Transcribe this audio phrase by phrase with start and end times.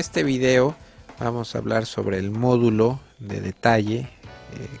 [0.00, 0.74] Este video
[1.18, 4.08] vamos a hablar sobre el módulo de detalle, eh,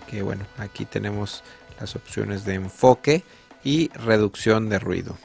[0.08, 1.44] que bueno, aquí tenemos
[1.78, 3.22] las opciones de enfoque
[3.62, 5.18] y reducción de ruido.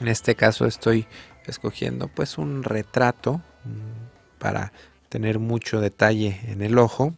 [0.00, 1.06] En este caso estoy
[1.44, 4.72] escogiendo pues un retrato mm, para
[5.10, 7.14] tener mucho detalle en el ojo.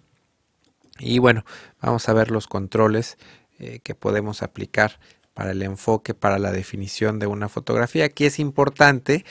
[0.99, 1.45] Y bueno,
[1.81, 3.19] vamos a ver los controles
[3.61, 4.99] eh, que podemos aplicar
[5.33, 8.07] para el enfoque, para la definición de una fotografía.
[8.07, 9.25] Aquí es importante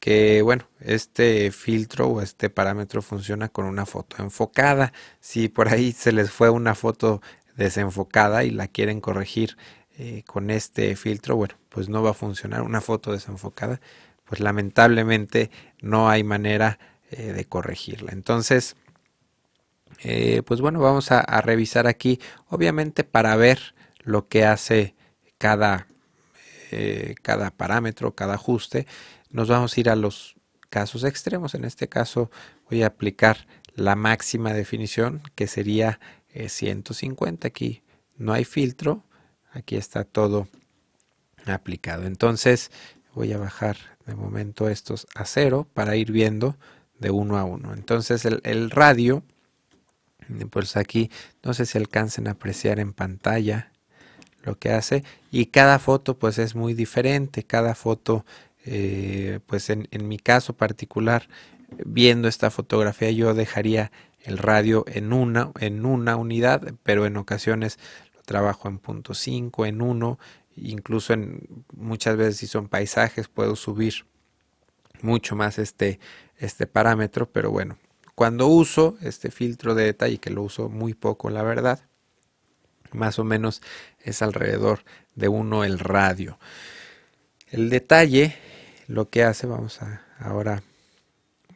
[0.00, 4.92] que bueno, este filtro o este parámetro funciona con una foto enfocada.
[5.20, 7.22] Si por ahí se les fue una foto
[7.56, 9.56] desenfocada y la quieren corregir
[9.98, 13.80] eh, con este filtro, bueno, pues no va a funcionar una foto desenfocada,
[14.24, 15.50] pues lamentablemente
[15.80, 16.78] no hay manera
[17.10, 18.12] eh, de corregirla.
[18.12, 18.76] Entonces,
[20.02, 24.94] eh, pues bueno, vamos a, a, revisar aquí, obviamente para ver lo que hace
[25.38, 25.88] cada,
[27.22, 28.86] cada parámetro, cada ajuste
[29.36, 30.34] nos vamos a ir a los
[30.70, 31.54] casos extremos.
[31.54, 32.30] En este caso
[32.70, 36.00] voy a aplicar la máxima definición que sería
[36.34, 37.46] 150.
[37.46, 37.82] Eh, aquí
[38.16, 39.04] no hay filtro.
[39.52, 40.48] Aquí está todo
[41.44, 42.06] aplicado.
[42.06, 42.70] Entonces
[43.14, 43.76] voy a bajar
[44.06, 46.56] de momento estos a cero para ir viendo
[46.98, 47.74] de uno a uno.
[47.74, 49.22] Entonces el, el radio,
[50.48, 51.10] pues aquí
[51.42, 53.70] no sé si alcancen a apreciar en pantalla
[54.44, 57.42] lo que hace y cada foto pues es muy diferente.
[57.42, 58.24] Cada foto
[58.66, 61.28] eh, pues en, mi caso particular,
[61.84, 67.78] viendo esta fotografía, yo dejaría el radio en una, en una unidad, pero en ocasiones
[68.14, 70.18] lo trabajo en punto 5, en 1,
[70.56, 74.04] incluso en muchas veces si son paisajes puedo subir
[75.00, 76.00] mucho más este,
[76.38, 77.78] este parámetro, pero bueno,
[78.16, 81.80] cuando uso este filtro de detalle, que lo uso muy poco la verdad,
[82.92, 83.62] más o menos
[84.02, 86.38] es alrededor de 1 el radio.
[87.48, 88.36] El detalle
[88.86, 90.62] lo que hace, vamos a ahora,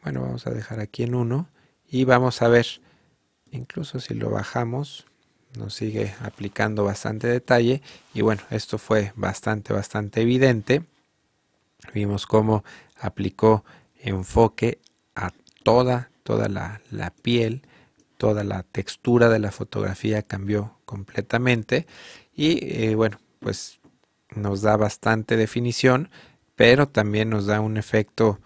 [0.03, 1.49] bueno, vamos a dejar aquí en 1
[1.89, 2.67] y vamos a ver,
[3.51, 5.05] incluso si lo bajamos,
[5.57, 7.81] nos sigue aplicando bastante detalle
[8.13, 10.83] y bueno, esto fue bastante, bastante evidente.
[11.93, 12.63] Vimos cómo
[12.99, 13.65] aplicó
[13.99, 14.79] enfoque
[15.15, 15.31] a
[15.63, 17.63] toda, toda la, la piel,
[18.17, 21.87] toda la textura de la fotografía cambió completamente
[22.33, 23.79] y eh, bueno, pues
[24.35, 26.09] nos da bastante definición
[26.61, 28.39] pero también nos da un efecto,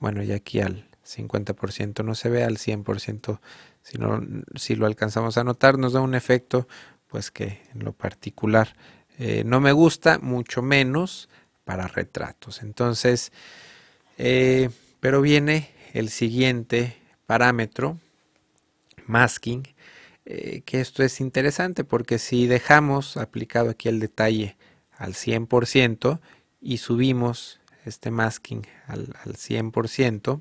[0.00, 3.38] bueno, ya aquí al 50% no se ve, al 100%
[3.80, 4.20] si, no,
[4.56, 6.66] si lo alcanzamos a notar, nos da un efecto
[7.06, 8.74] pues que en lo particular
[9.20, 11.28] eh, no me gusta, mucho menos
[11.62, 12.60] para retratos.
[12.60, 13.30] Entonces,
[14.18, 18.00] eh, pero viene el siguiente parámetro,
[19.06, 19.62] masking,
[20.24, 24.56] eh, que esto es interesante porque si dejamos aplicado aquí el detalle
[24.98, 26.18] al 100%,
[26.64, 30.40] y subimos este masking al, 100%,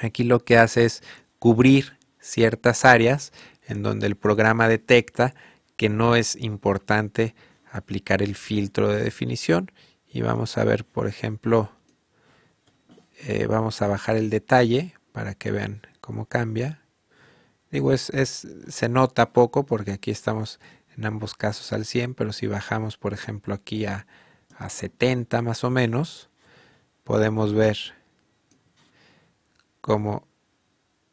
[0.00, 1.02] aquí lo que hace es
[1.38, 3.32] cubrir ciertas áreas
[3.68, 5.34] en donde el programa detecta
[5.76, 7.36] que no es importante
[7.70, 9.70] aplicar el filtro de definición.
[10.08, 11.70] Y vamos a ver por ejemplo
[13.26, 16.82] eh, vamos a bajar el detalle para que vean cómo cambia.
[17.70, 18.10] Digo es,
[18.68, 20.58] se nota poco porque aquí estamos
[20.96, 24.06] en ambos casos al 100 pero si bajamos por ejemplo aquí a
[24.58, 26.30] a 70 más o menos,
[27.04, 27.76] podemos ver
[29.80, 30.26] cómo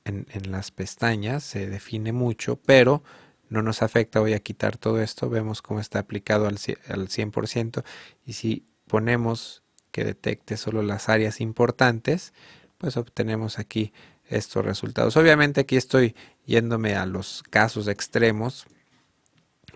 [0.06, 3.04] en, las pestañas se define mucho, pero
[3.50, 4.20] no nos afecta.
[4.20, 6.58] Voy a quitar todo esto, vemos cómo está aplicado al,
[6.88, 7.84] al 100%
[8.26, 12.34] y si ponemos que detecte solo las áreas importantes,
[12.78, 13.94] pues obtenemos aquí
[14.28, 15.18] estos resultados.
[15.18, 16.16] Obviamente aquí estoy
[16.46, 18.66] yéndome a los casos extremos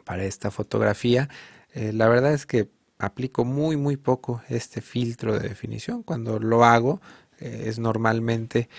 [0.05, 1.29] para esta fotografía.
[1.73, 6.03] Eh, la verdad es que aplico muy muy poco este filtro de definición.
[6.03, 7.01] Cuando lo hago
[7.39, 8.69] eh, es normalmente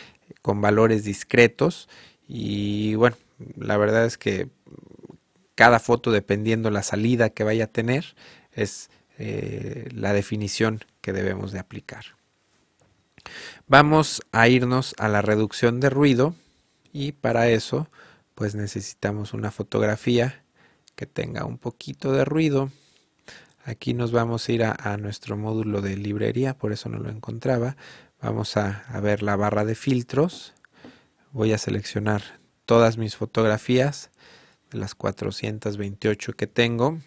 [0.42, 1.88] con valores discretos
[2.28, 3.16] y bueno,
[3.56, 4.48] la verdad es que
[5.54, 8.14] cada foto dependiendo la salida que vaya a tener
[8.52, 12.04] es eh, la definición que debemos de aplicar.
[13.66, 16.34] Vamos a irnos a la reducción de ruido
[16.92, 17.88] y para eso
[18.34, 20.42] pues necesitamos una fotografía
[20.94, 22.70] que tenga un poquito de ruido
[23.66, 27.76] Aquí nos vamos a ir a, nuestro módulo de librería, por eso no lo encontraba.
[28.22, 30.54] Vamos a, ver la barra de filtros.
[31.32, 32.22] Voy a seleccionar
[32.64, 34.10] todas mis fotografías
[34.70, 37.00] de las 428 que tengo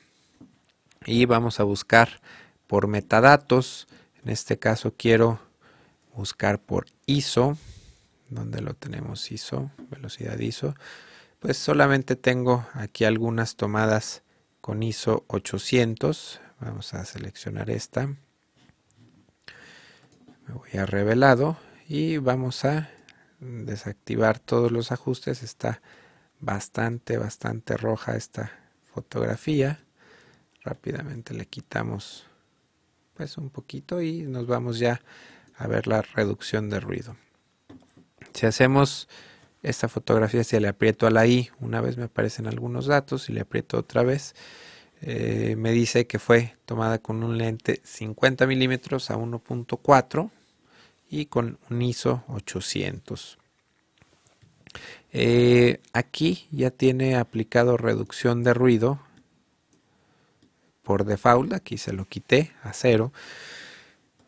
[1.05, 2.19] y vamos a buscar
[2.67, 3.87] por metadatos.
[4.21, 5.39] En este caso quiero
[6.13, 7.57] buscar por ISO,
[8.29, 10.75] donde lo tenemos ISO, velocidad ISO.
[11.39, 14.23] Pues solamente tengo aquí algunas tomadas
[14.59, 16.41] con ISO 800.
[16.61, 18.07] Vamos a seleccionar esta.
[20.47, 21.57] Me voy a revelado
[21.87, 22.89] y vamos a
[23.39, 25.41] desactivar todos los ajustes.
[25.41, 25.81] Está
[26.39, 28.51] bastante, bastante roja esta
[28.93, 29.79] fotografía.
[30.61, 32.25] Rápidamente le quitamos
[33.13, 35.01] pues un poquito y nos vamos ya
[35.55, 37.15] a ver la reducción de ruido.
[38.33, 39.07] Si hacemos
[39.61, 43.33] esta fotografía, si le aprieto a la I, una vez me aparecen algunos datos, y
[43.33, 44.35] le aprieto otra vez,
[45.01, 50.29] eh, me dice que fue tomada con un lente 50 milímetros a 1.4
[51.09, 53.37] y con un ISO 800.
[55.11, 58.99] Eh, aquí ya tiene aplicado reducción de ruido
[60.83, 63.11] por default, aquí se lo quité a cero.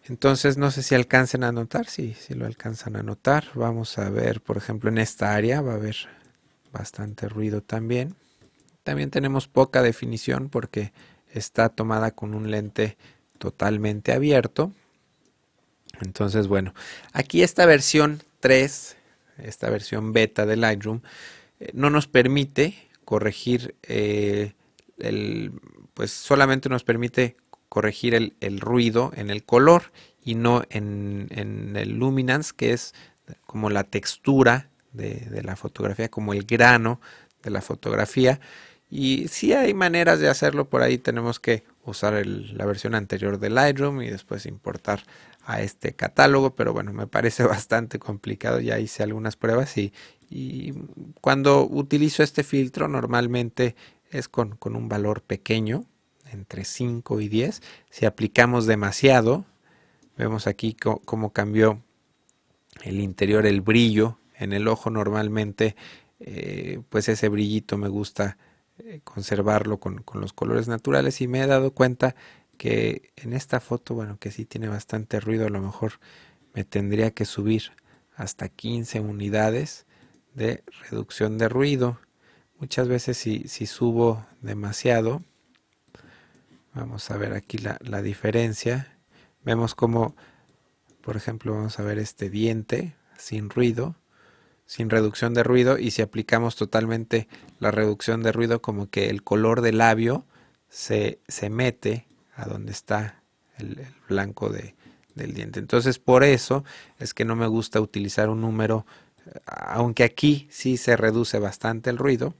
[0.06, 3.46] Entonces no sé si alcancen a notar, si lo alcanzan a notar.
[3.56, 5.96] Vamos a ver, por ejemplo, en esta área va a haber
[6.72, 8.16] bastante ruido también.
[8.84, 10.92] También tenemos poca definición porque
[11.34, 12.98] está tomada con un lente
[13.38, 14.72] totalmente abierto.
[16.02, 16.74] Entonces, bueno,
[17.14, 18.98] aquí esta versión 3,
[19.40, 21.02] esta versión beta de Lightroom,
[21.60, 22.76] eh, no nos permite
[23.06, 24.54] corregir eh,
[24.98, 25.52] el,
[25.94, 27.36] pues solamente nos permite
[27.70, 29.92] corregir el, ruido en el color
[30.24, 31.30] y no en,
[31.76, 32.94] el luminance, que es
[33.46, 37.00] como la textura de, la fotografía, como el grano
[37.44, 38.40] de la fotografía.
[38.92, 43.50] Y si hay maneras de hacerlo, por ahí tenemos que usar la versión anterior de
[43.50, 45.04] Lightroom y después importar
[45.46, 49.94] a este catálogo, pero bueno, me parece bastante complicado, ya hice algunas pruebas y,
[51.20, 53.76] cuando utilizo este filtro normalmente
[54.12, 55.84] es con, con un valor pequeño,
[56.32, 57.62] entre 5 y 10.
[57.90, 59.44] Si aplicamos demasiado,
[60.18, 61.82] vemos aquí cómo cambió
[62.84, 65.76] el interior, el brillo en el ojo normalmente,
[66.22, 68.38] eh, pues ese brillito me gusta
[69.04, 72.16] conservarlo con, los colores naturales y me he dado cuenta
[72.58, 75.94] que en esta foto, bueno, que sí tiene bastante ruido, a lo mejor
[76.54, 77.72] me tendría que subir
[78.16, 79.86] hasta 15 unidades
[80.34, 82.00] de reducción de ruido.
[82.60, 85.24] Muchas veces si, si subo demasiado,
[86.74, 88.98] Vamos a ver aquí la, diferencia.
[89.44, 90.16] Vemos como,
[91.02, 93.96] por ejemplo, vamos a ver este diente sin ruido,
[94.72, 95.78] sin reducción de ruido.
[95.78, 97.28] Y si aplicamos totalmente
[97.60, 100.26] la reducción de ruido, como que el color del labio
[100.70, 103.22] se, se mete a donde está
[103.58, 104.74] el, blanco de,
[105.14, 105.60] del diente.
[105.60, 106.64] Entonces, por eso
[107.00, 108.86] es que no me gusta utilizar un número,
[109.46, 112.34] aunque aquí sí se reduce bastante el ruido,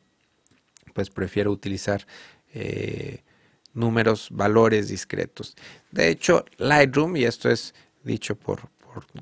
[0.94, 2.08] pues prefiero utilizar
[2.54, 3.24] eh,
[3.74, 5.58] números, valores discretos.
[5.92, 7.76] De hecho, Lightroom, y esto es
[8.06, 8.70] dicho por,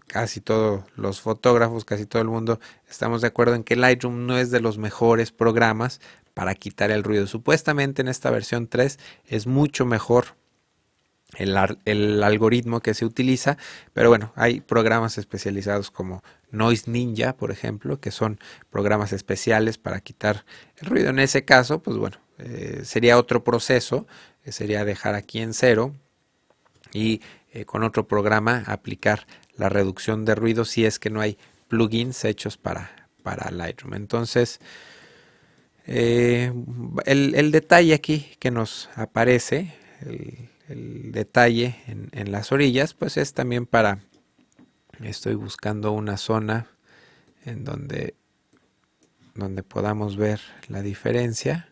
[0.07, 4.38] casi todos los fotógrafos, casi todo el mundo, estamos de acuerdo en que Lightroom no
[4.38, 6.01] es de los mejores programas
[6.33, 7.27] para quitar el ruido.
[7.27, 10.38] Supuestamente en esta versión 3 es mucho mejor
[11.38, 13.57] el, algoritmo que se utiliza,
[13.94, 18.39] pero bueno, hay programas especializados como Noise Ninja, por ejemplo, que son
[18.69, 20.45] programas especiales para quitar
[20.77, 21.10] el ruido.
[21.10, 24.07] En ese caso, pues bueno, eh, sería otro proceso,
[24.44, 25.94] eh, sería dejar aquí en cero
[26.94, 27.21] y
[27.51, 29.27] eh, con otro programa aplicar
[29.59, 33.94] la reducción de ruido si es que no hay plugins hechos para, para Lightroom.
[33.94, 34.59] Entonces,
[35.85, 43.66] el, detalle aquí que nos aparece, el, detalle en, en, las orillas, pues es también
[43.66, 43.99] para,
[45.04, 46.68] estoy buscando una zona
[47.45, 48.16] en donde,
[49.33, 51.69] donde podamos ver la diferencia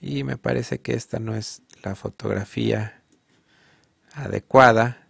[0.00, 3.02] y me parece que esta no es la fotografía
[4.14, 5.05] adecuada.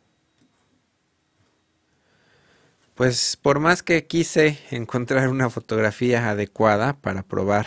[2.97, 7.67] Pues por más que quise encontrar una fotografía adecuada para probar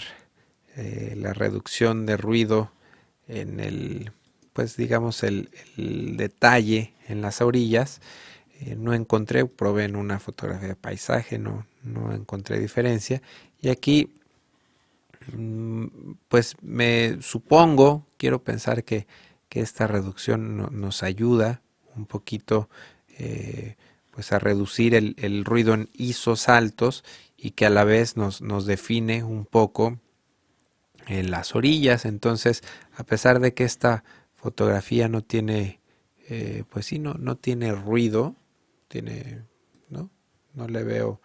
[0.75, 2.71] eh, la reducción de ruido
[3.27, 4.11] en el,
[4.51, 5.49] pues digamos el,
[6.17, 8.01] detalle en las orillas,
[8.59, 13.21] eh, no encontré, probé en una fotografía de paisaje, no, no encontré diferencia.
[13.61, 14.19] Y aquí
[15.33, 15.87] Mm,
[16.27, 19.07] pues me supongo, quiero pensar que,
[19.51, 21.61] esta reducción nos ayuda
[21.95, 22.69] un poquito
[23.17, 23.75] eh,
[24.19, 27.05] pues a reducir el, ruido en ISOs altos
[27.37, 29.97] y que a la vez nos, nos define un poco
[31.07, 32.03] en las orillas.
[32.03, 32.61] Entonces,
[32.97, 34.03] a pesar de que esta
[34.35, 35.79] fotografía no tiene,
[36.27, 38.35] eh, pues sí, no, no tiene ruido,
[38.89, 39.45] tiene,
[39.87, 40.09] ¿no?
[40.53, 41.21] No le veo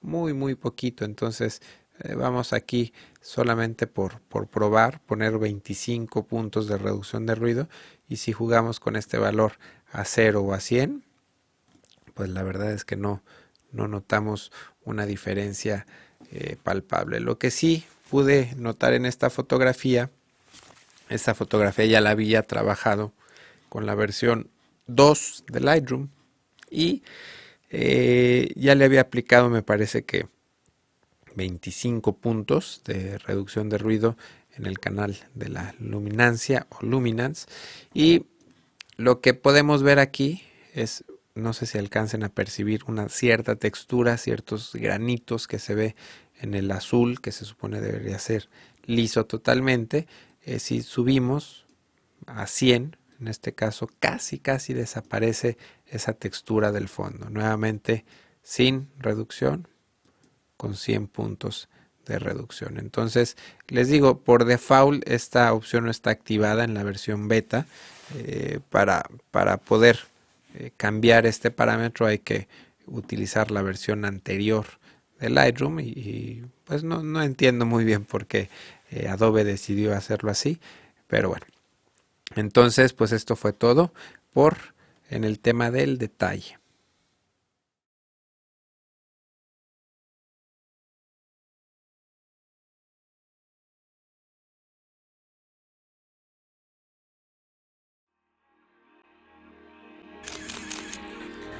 [0.00, 1.04] muy, muy poquito.
[1.04, 1.60] Entonces,
[2.04, 7.68] eh, vamos aquí solamente por, por probar, poner 25 puntos de reducción de ruido
[8.08, 9.54] y si jugamos con este valor
[9.90, 11.07] a 0 o a 100,
[12.18, 13.22] pues la verdad es que no,
[13.72, 14.52] no notamos
[14.84, 15.86] una diferencia
[16.32, 17.20] eh, palpable.
[17.20, 20.10] Lo que sí pude notar en esta fotografía,
[21.10, 23.14] esta fotografía ya la había trabajado
[23.70, 24.50] con la versión
[24.88, 26.08] 2 de Lightroom
[26.70, 27.02] y
[27.70, 30.28] Eh, ya le había aplicado, me parece que
[31.36, 34.16] 25 puntos de reducción de ruido
[34.56, 37.46] en el canal de la luminancia o luminance.
[37.94, 38.26] Y
[38.96, 40.42] lo que podemos ver aquí
[40.74, 41.04] es,
[41.38, 45.96] no sé si alcancen a percibir una cierta textura, ciertos granitos que se ve
[46.40, 48.48] en el azul, que se supone debería ser
[48.84, 50.06] liso totalmente.
[50.42, 51.66] Eh, si subimos
[52.26, 57.30] a 100, en este caso casi casi desaparece esa textura del fondo.
[57.30, 58.04] Nuevamente
[58.42, 59.68] sin reducción,
[60.56, 61.68] con 100 puntos
[62.06, 62.78] de reducción.
[62.78, 63.36] Entonces,
[63.68, 67.66] les digo, por default esta opción no está activada en la versión beta.
[68.16, 69.98] Eh, para, para, poder
[70.54, 72.48] eh, cambiar este parámetro hay que
[72.86, 74.66] utilizar la versión anterior
[75.20, 78.48] de Lightroom y, pues no, no, entiendo muy bien por qué
[78.90, 80.60] eh, Adobe decidió hacerlo así,
[81.06, 81.46] pero bueno.
[82.36, 83.92] Entonces, pues esto fue todo
[84.32, 84.56] por
[85.10, 86.57] en el tema del detalle.